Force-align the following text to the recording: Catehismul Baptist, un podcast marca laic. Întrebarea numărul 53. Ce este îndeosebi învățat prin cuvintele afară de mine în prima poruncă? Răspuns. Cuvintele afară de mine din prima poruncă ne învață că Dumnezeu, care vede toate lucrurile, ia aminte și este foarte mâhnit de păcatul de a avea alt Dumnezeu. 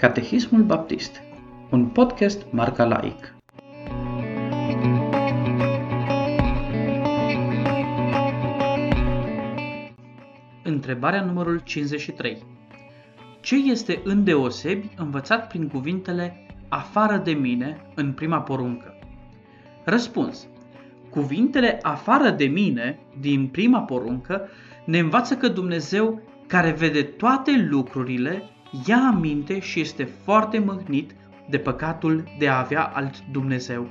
Catehismul 0.00 0.62
Baptist, 0.62 1.22
un 1.70 1.86
podcast 1.86 2.46
marca 2.50 2.84
laic. 2.84 3.34
Întrebarea 10.62 11.24
numărul 11.24 11.60
53. 11.64 12.42
Ce 13.40 13.56
este 13.56 14.00
îndeosebi 14.04 14.88
învățat 14.96 15.48
prin 15.48 15.68
cuvintele 15.68 16.46
afară 16.68 17.16
de 17.16 17.32
mine 17.32 17.86
în 17.94 18.12
prima 18.12 18.40
poruncă? 18.40 18.98
Răspuns. 19.84 20.46
Cuvintele 21.10 21.78
afară 21.82 22.30
de 22.30 22.44
mine 22.44 22.98
din 23.18 23.48
prima 23.48 23.80
poruncă 23.80 24.48
ne 24.84 24.98
învață 24.98 25.36
că 25.36 25.48
Dumnezeu, 25.48 26.22
care 26.46 26.70
vede 26.70 27.02
toate 27.02 27.66
lucrurile, 27.68 28.42
ia 28.86 28.96
aminte 28.96 29.58
și 29.58 29.80
este 29.80 30.04
foarte 30.04 30.58
mâhnit 30.58 31.14
de 31.48 31.58
păcatul 31.58 32.24
de 32.38 32.48
a 32.48 32.58
avea 32.58 32.82
alt 32.82 33.14
Dumnezeu. 33.32 33.88